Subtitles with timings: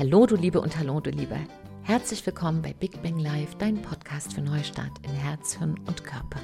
[0.00, 1.36] Hallo du Liebe und hallo du Liebe.
[1.82, 6.40] Herzlich willkommen bei Big Bang Live, dein Podcast für Neustart in Herz, Hirn und Körper.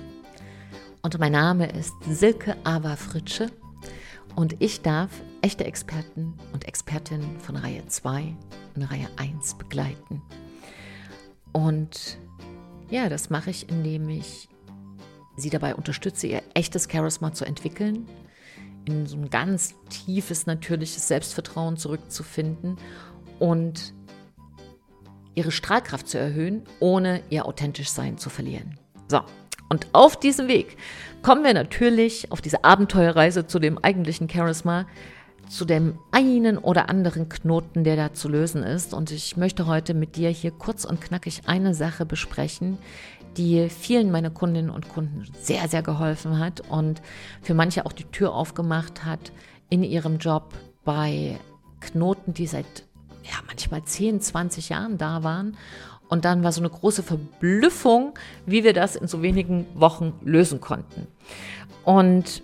[1.00, 3.50] Und mein Name ist Silke Ava Fritsche
[4.34, 8.36] und ich darf echte Experten und Expertinnen von Reihe 2
[8.75, 10.20] und Reihe 1 begleiten.
[11.52, 12.18] Und
[12.91, 14.50] ja, das mache ich, indem ich
[15.38, 18.07] sie dabei unterstütze, ihr echtes Charisma zu entwickeln,
[18.85, 22.77] in so ein ganz tiefes, natürliches Selbstvertrauen zurückzufinden
[23.39, 23.95] und
[25.35, 28.79] ihre Strahlkraft zu erhöhen, ohne ihr authentisch Sein zu verlieren.
[29.08, 29.21] So,
[29.68, 30.77] und auf diesem Weg
[31.22, 34.86] kommen wir natürlich auf diese Abenteuerreise zu dem eigentlichen Charisma,
[35.48, 38.94] zu dem einen oder anderen Knoten, der da zu lösen ist.
[38.94, 42.78] Und ich möchte heute mit dir hier kurz und knackig eine Sache besprechen,
[43.36, 47.03] die vielen meiner Kundinnen und Kunden sehr, sehr geholfen hat und
[47.42, 49.32] für manche auch die Tür aufgemacht hat
[49.69, 51.38] in ihrem Job bei
[51.80, 52.84] Knoten, die seit
[53.28, 55.56] ja, manchmal 10, 20 Jahren da waren.
[56.08, 58.14] Und dann war so eine große Verblüffung,
[58.46, 61.08] wie wir das in so wenigen Wochen lösen konnten.
[61.84, 62.42] Und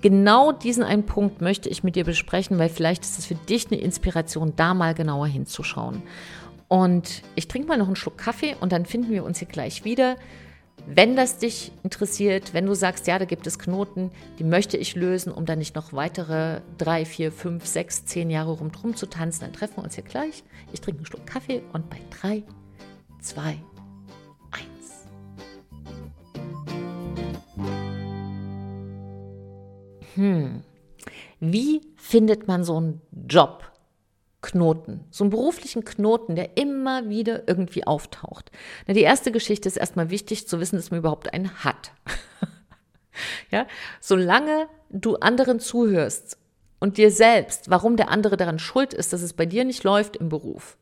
[0.00, 3.70] genau diesen einen Punkt möchte ich mit dir besprechen, weil vielleicht ist es für dich
[3.70, 6.02] eine Inspiration, da mal genauer hinzuschauen.
[6.66, 9.84] Und ich trinke mal noch einen Schluck Kaffee und dann finden wir uns hier gleich
[9.84, 10.16] wieder.
[10.86, 14.96] Wenn das dich interessiert, wenn du sagst, ja, da gibt es Knoten, die möchte ich
[14.96, 19.42] lösen, um dann nicht noch weitere drei, vier, fünf, sechs, zehn Jahre rumdrum zu tanzen,
[19.42, 20.42] dann treffen wir uns hier gleich.
[20.72, 22.42] Ich trinke einen Schluck Kaffee und bei drei,
[23.20, 23.56] zwei,
[24.50, 25.06] eins.
[30.14, 30.62] Hm.
[31.38, 33.69] Wie findet man so einen Job?
[34.42, 38.50] Knoten, so einen beruflichen Knoten, der immer wieder irgendwie auftaucht.
[38.86, 41.92] Na, die erste Geschichte ist erstmal wichtig zu wissen, dass man überhaupt einen hat.
[43.50, 43.66] ja,
[44.00, 46.38] solange du anderen zuhörst
[46.78, 50.16] und dir selbst, warum der andere daran schuld ist, dass es bei dir nicht läuft
[50.16, 50.78] im Beruf,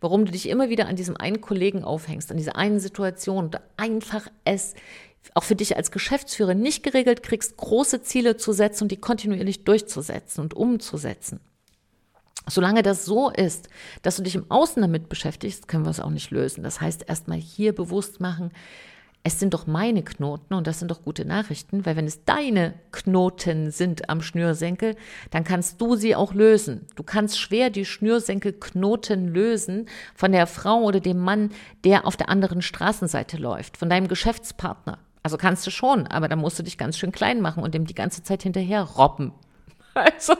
[0.00, 3.60] warum du dich immer wieder an diesem einen Kollegen aufhängst, an dieser einen Situation und
[3.76, 4.74] einfach es
[5.34, 9.64] auch für dich als Geschäftsführer nicht geregelt kriegst, große Ziele zu setzen und die kontinuierlich
[9.64, 11.40] durchzusetzen und umzusetzen
[12.48, 13.68] Solange das so ist,
[14.02, 16.62] dass du dich im Außen damit beschäftigst, können wir es auch nicht lösen.
[16.62, 18.50] Das heißt, erstmal hier bewusst machen,
[19.22, 22.74] es sind doch meine Knoten und das sind doch gute Nachrichten, weil wenn es deine
[22.90, 24.96] Knoten sind am Schnürsenkel,
[25.30, 26.86] dann kannst du sie auch lösen.
[26.96, 31.50] Du kannst schwer die Schnürsenkelknoten lösen von der Frau oder dem Mann,
[31.84, 34.98] der auf der anderen Straßenseite läuft, von deinem Geschäftspartner.
[35.22, 37.84] Also kannst du schon, aber dann musst du dich ganz schön klein machen und dem
[37.84, 39.32] die ganze Zeit hinterher robben.
[39.92, 40.34] Also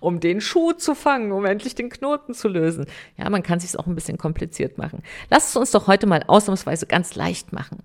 [0.00, 2.86] um den Schuh zu fangen, um endlich den Knoten zu lösen.
[3.16, 5.02] Ja, man kann sich auch ein bisschen kompliziert machen.
[5.28, 7.82] Lass es uns doch heute mal ausnahmsweise ganz leicht machen.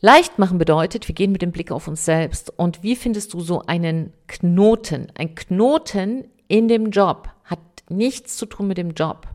[0.00, 2.56] Leicht machen bedeutet, wir gehen mit dem Blick auf uns selbst.
[2.56, 5.08] Und wie findest du so einen Knoten?
[5.16, 9.26] Ein Knoten in dem Job hat nichts zu tun mit dem Job.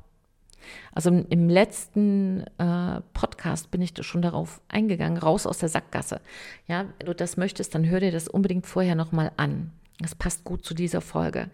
[0.93, 6.21] Also im letzten äh, Podcast bin ich schon darauf eingegangen, raus aus der Sackgasse.
[6.67, 9.71] Ja, wenn du das möchtest, dann hör dir das unbedingt vorher nochmal an.
[9.99, 11.49] Das passt gut zu dieser Folge.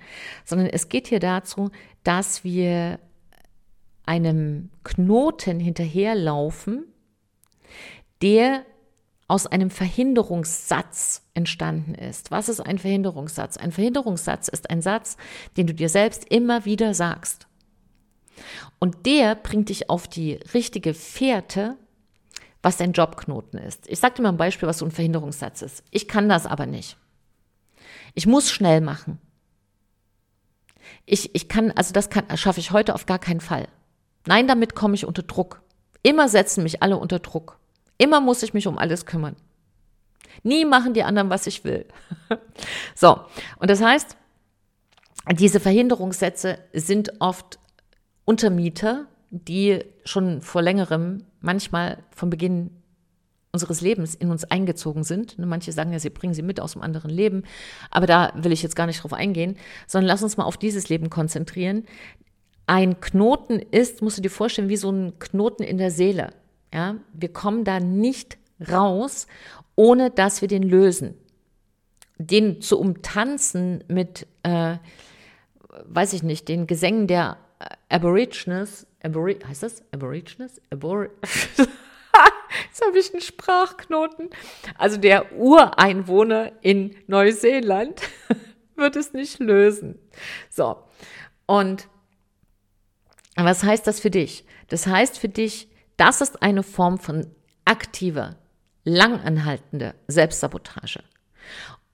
[0.46, 1.72] Sondern es geht hier dazu,
[2.04, 3.00] dass wir
[4.06, 6.86] einem Knoten hinterherlaufen,
[8.22, 8.66] der
[9.28, 12.32] aus einem Verhinderungssatz entstanden ist.
[12.32, 13.58] Was ist ein Verhinderungssatz?
[13.58, 15.18] Ein Verhinderungssatz ist ein Satz,
[15.56, 17.48] den du dir selbst immer wieder sagst.
[18.80, 21.78] Und der bringt dich auf die richtige Fährte,
[22.64, 23.88] was dein Jobknoten ist.
[23.88, 25.84] Ich sage dir mal ein Beispiel, was so ein Verhinderungssatz ist.
[25.92, 26.98] Ich kann das aber nicht.
[28.14, 29.20] Ich muss schnell machen.
[31.06, 33.68] Ich, ich kann, also das kann, schaffe ich heute auf gar keinen Fall.
[34.26, 35.62] Nein, damit komme ich unter Druck.
[36.04, 37.60] Immer setzen mich alle unter Druck.
[37.98, 39.36] Immer muss ich mich um alles kümmern.
[40.44, 41.86] Nie machen die anderen, was ich will.
[42.96, 43.20] so,
[43.58, 44.16] und das heißt,
[45.34, 47.60] diese Verhinderungssätze sind oft
[48.26, 52.79] Untermieter, die schon vor längerem, manchmal von Beginn
[53.52, 55.38] unseres Lebens in uns eingezogen sind.
[55.40, 57.44] Manche sagen ja, sie bringen sie mit aus einem anderen Leben,
[57.90, 59.58] aber da will ich jetzt gar nicht drauf eingehen,
[59.88, 61.86] sondern lass uns mal auf dieses Leben konzentrieren.
[62.68, 66.34] Ein Knoten ist, musst du dir vorstellen, wie so ein Knoten in der Seele.
[66.72, 68.38] Ja, wir kommen da nicht
[68.72, 69.26] raus,
[69.76, 71.16] ohne dass wir den lösen.
[72.20, 74.78] Den zu umtanzen mit, äh,
[75.86, 77.38] weiß ich nicht, den Gesängen der
[77.90, 79.84] Aborigines, Abori heißt das?
[79.92, 80.62] Aborigines?
[80.70, 81.08] Abor
[82.80, 84.30] Jetzt habe ich einen Sprachknoten.
[84.78, 88.02] Also der Ureinwohner in Neuseeland
[88.78, 90.00] wird es nicht lösen.
[90.50, 90.78] So.
[91.46, 91.90] Und
[93.36, 94.46] was heißt das für dich?
[94.70, 95.68] Das heißt für dich,
[95.98, 97.28] das ist eine Form von
[97.66, 98.38] aktiver,
[98.86, 101.04] langanhaltender Selbstsabotage.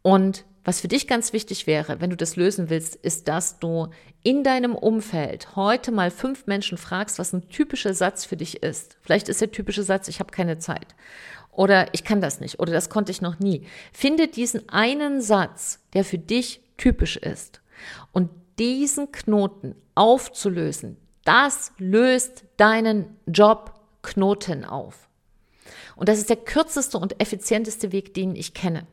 [0.04, 3.90] Und was für dich ganz wichtig wäre, wenn du das lösen willst, ist, dass du
[4.24, 8.98] in deinem Umfeld heute mal fünf Menschen fragst, was ein typischer Satz für dich ist.
[9.02, 10.96] Vielleicht ist der typische Satz, ich habe keine Zeit.
[11.52, 12.60] Oder ich kann das nicht.
[12.60, 13.68] Oder das konnte ich noch nie.
[13.94, 17.62] Finde diesen einen Satz, der für dich typisch ist.
[18.12, 25.08] Und diesen Knoten aufzulösen, das löst deinen Jobknoten auf.
[25.96, 28.88] Und das ist der kürzeste und effizienteste Weg, den ich kenne.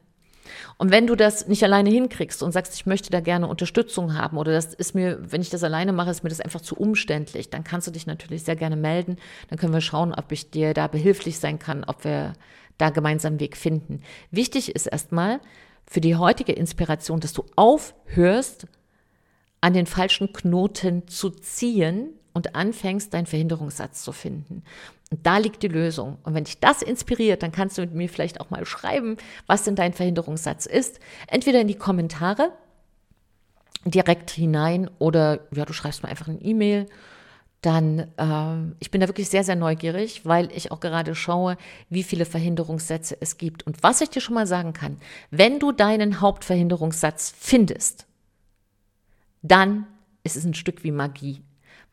[0.79, 4.37] Und wenn du das nicht alleine hinkriegst und sagst, ich möchte da gerne Unterstützung haben
[4.37, 7.51] oder das ist mir, wenn ich das alleine mache, ist mir das einfach zu umständlich,
[7.51, 9.17] dann kannst du dich natürlich sehr gerne melden.
[9.49, 12.35] Dann können wir schauen, ob ich dir da behilflich sein kann, ob wir
[12.79, 14.01] da gemeinsam einen Weg finden.
[14.31, 15.41] Wichtig ist erstmal
[15.87, 18.67] für die heutige Inspiration, dass du aufhörst,
[19.61, 24.63] an den falschen Knoten zu ziehen und anfängst, deinen Verhinderungssatz zu finden.
[25.11, 26.19] Und da liegt die Lösung.
[26.23, 29.65] Und wenn dich das inspiriert, dann kannst du mit mir vielleicht auch mal schreiben, was
[29.65, 31.01] denn dein Verhinderungssatz ist.
[31.27, 32.53] Entweder in die Kommentare
[33.85, 36.87] direkt hinein oder ja, du schreibst mir einfach eine E-Mail.
[37.61, 41.57] Dann, äh, ich bin da wirklich sehr, sehr neugierig, weil ich auch gerade schaue,
[41.91, 43.67] wie viele Verhinderungssätze es gibt.
[43.67, 44.97] Und was ich dir schon mal sagen kann,
[45.31, 48.07] wenn du deinen Hauptverhinderungssatz findest,
[49.43, 49.87] dann
[50.25, 51.43] ist es ein Stück wie Magie,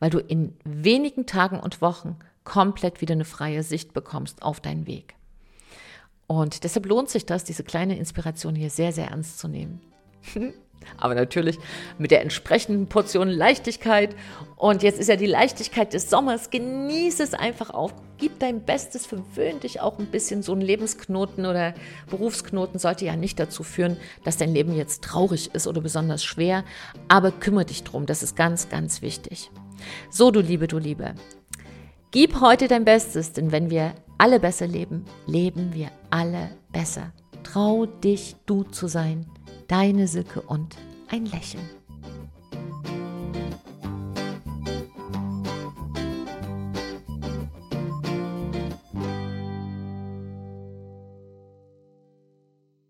[0.00, 4.86] weil du in wenigen Tagen und Wochen komplett wieder eine freie Sicht bekommst auf deinen
[4.86, 5.14] Weg.
[6.26, 9.80] Und deshalb lohnt sich das, diese kleine Inspiration hier sehr, sehr ernst zu nehmen.
[10.96, 11.58] Aber natürlich
[11.98, 14.16] mit der entsprechenden Portion Leichtigkeit.
[14.56, 16.50] Und jetzt ist ja die Leichtigkeit des Sommers.
[16.50, 17.92] Genieße es einfach auf.
[18.18, 20.42] Gib dein Bestes, verwöhn dich auch ein bisschen.
[20.42, 21.74] So ein Lebensknoten oder
[22.08, 26.64] Berufsknoten sollte ja nicht dazu führen, dass dein Leben jetzt traurig ist oder besonders schwer.
[27.08, 28.06] Aber kümmere dich drum.
[28.06, 29.50] Das ist ganz, ganz wichtig.
[30.10, 31.14] So, du Liebe, du Liebe.
[32.10, 37.12] Gib heute dein Bestes, denn wenn wir alle besser leben, leben wir alle besser.
[37.42, 39.26] Trau dich, du zu sein.
[39.68, 40.76] Deine Silke und
[41.08, 41.79] ein Lächeln.